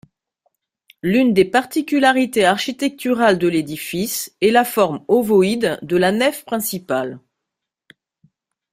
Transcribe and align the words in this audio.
L'une 1.03 1.31
des 1.35 1.45
particularités 1.45 2.43
architecturales 2.43 3.37
de 3.37 3.47
l'édifice 3.47 4.35
est 4.41 4.49
la 4.49 4.65
forme 4.65 5.05
ovoïde 5.07 5.77
de 5.83 5.95
la 5.95 6.11
nef 6.11 6.43
principale. 6.43 7.19